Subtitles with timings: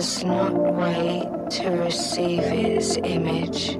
[0.00, 3.74] does not wait to receive its image.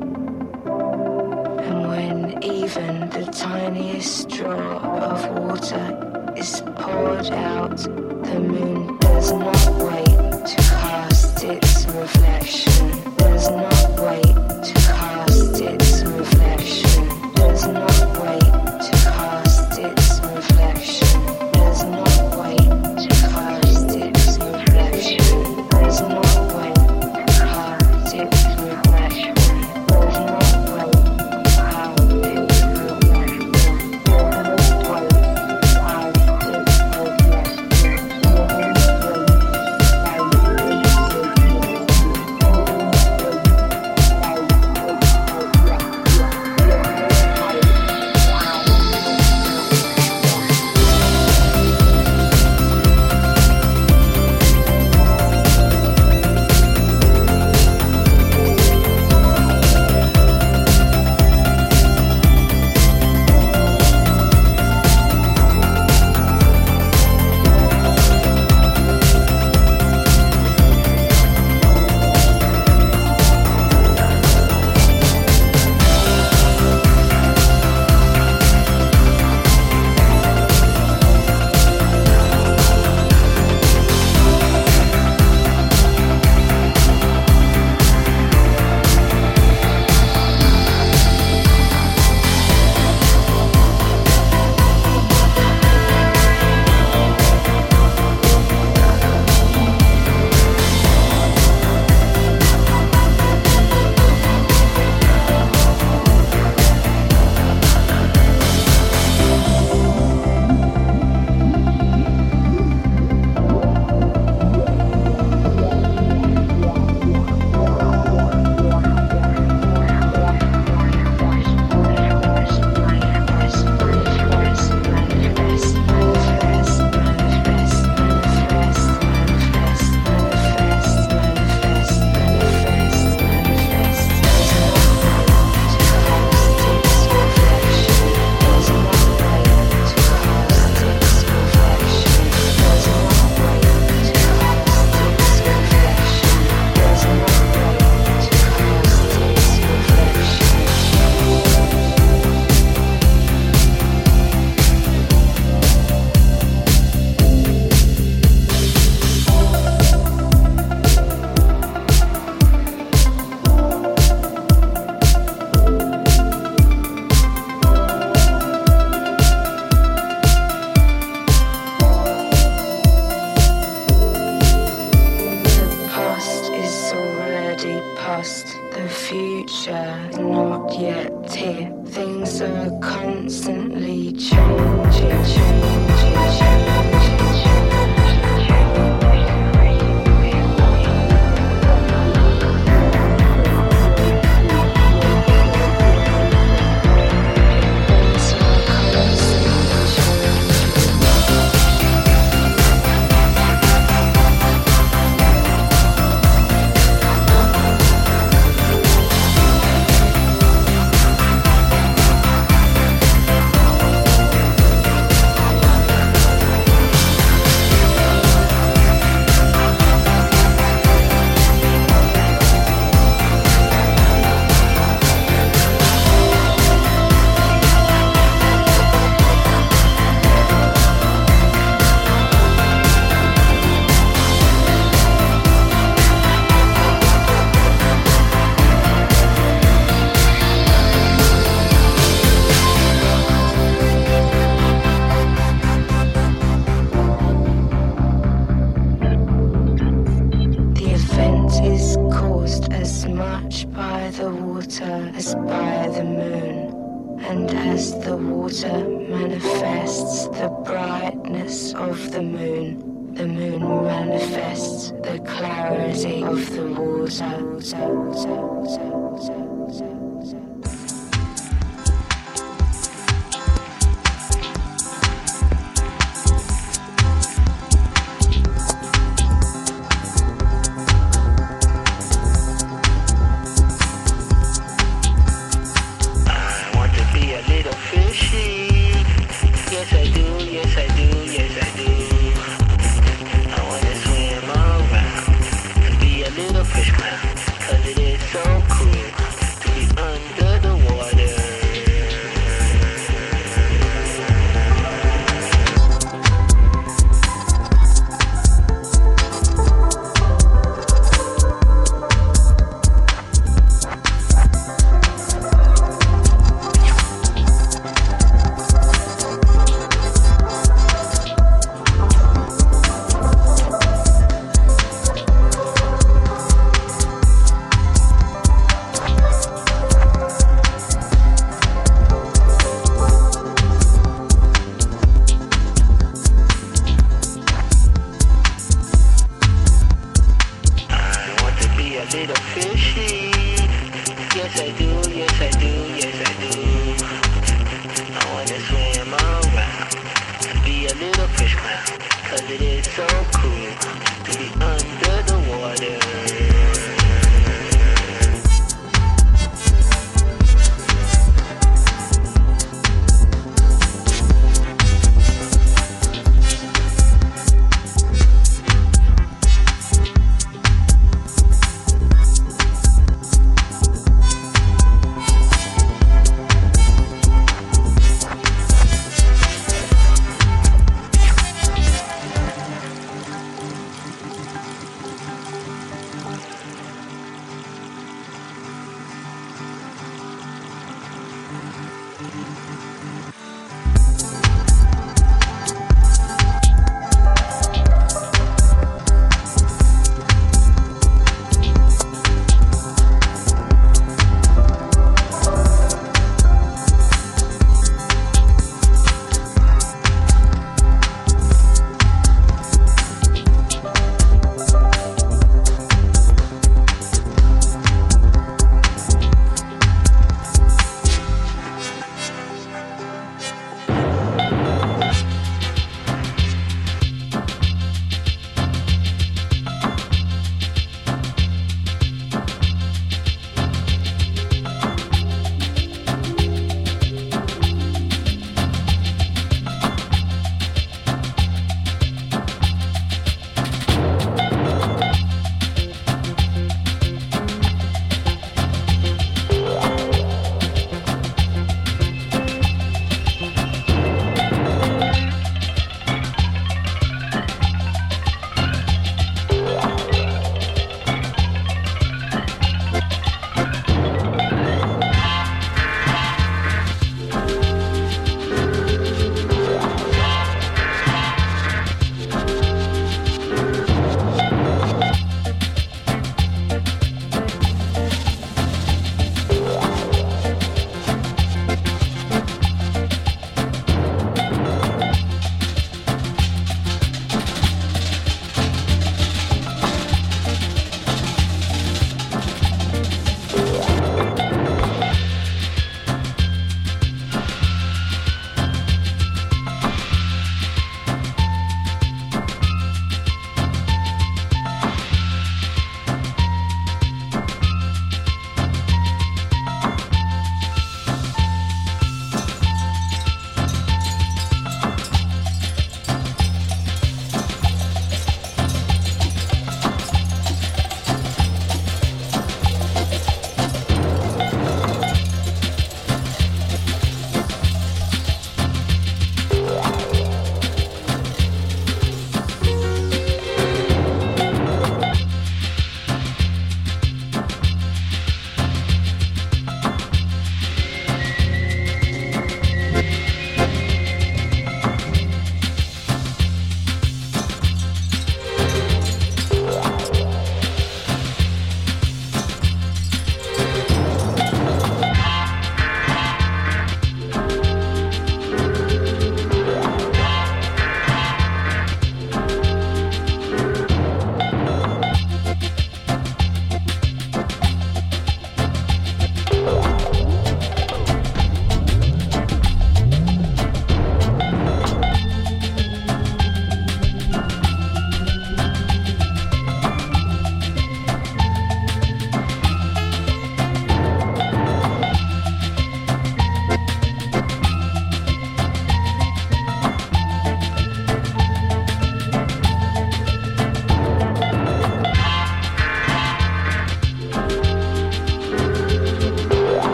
[1.65, 9.67] And when even the tiniest drop of water is poured out, the moon does not
[9.91, 13.00] wait to cast its reflection.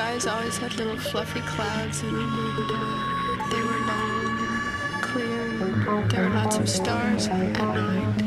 [0.00, 2.32] skies always had little fluffy clouds in them,
[3.38, 6.06] and they were long and clear.
[6.08, 8.22] There were lots of stars at night.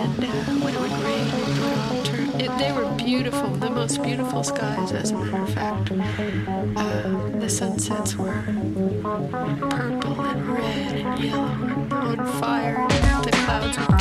[0.00, 0.34] And uh,
[0.64, 2.40] when it would rain, it would all turn.
[2.40, 5.92] It, they were beautiful, the most beautiful skies, as a matter of fact.
[5.92, 8.42] Uh, the sunsets were
[9.70, 13.91] purple and red and yellow and on fire, and the clouds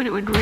[0.00, 0.39] when it would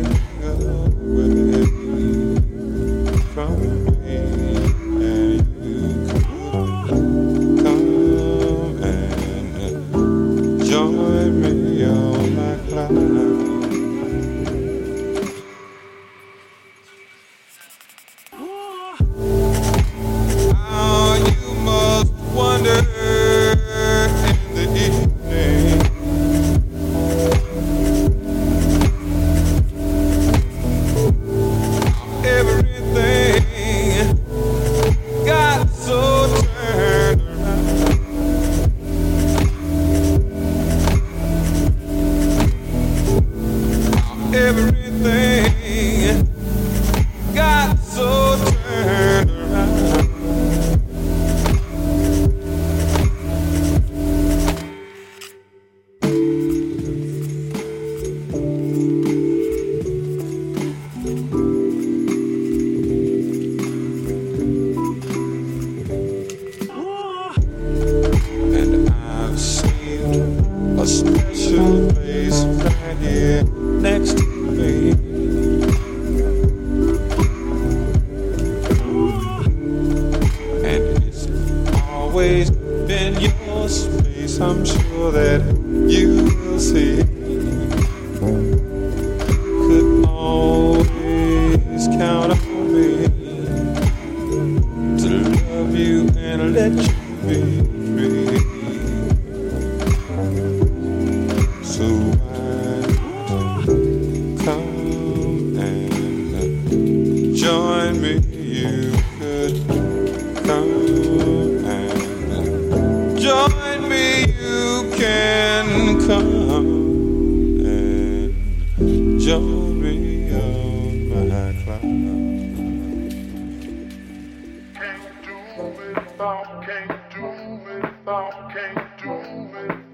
[0.00, 0.21] day.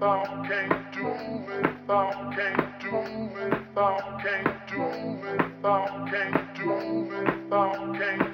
[0.01, 0.93] I can't
[6.53, 7.11] do
[7.61, 8.28] it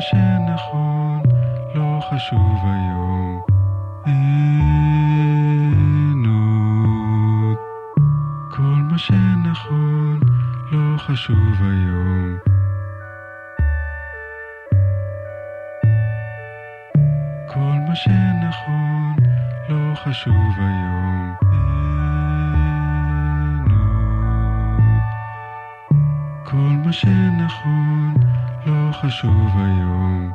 [0.00, 1.22] שנכון
[1.74, 3.40] לא חשוב היום.
[4.06, 5.34] אין
[6.26, 7.58] עוד.
[8.50, 10.20] כל מה שנכון
[10.72, 12.38] לא חשוב היום.
[17.46, 19.16] כל מה שנכון
[19.68, 21.34] לא חשוב היום.
[21.52, 21.60] אין
[26.44, 28.39] כל מה שנכון לא חשוב היום.
[28.66, 30.32] לא חשוב היום.